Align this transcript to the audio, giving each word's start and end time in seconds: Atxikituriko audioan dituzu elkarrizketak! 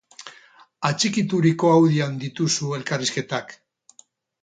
Atxikituriko 0.89 1.71
audioan 1.75 2.19
dituzu 2.25 2.73
elkarrizketak! 2.81 3.59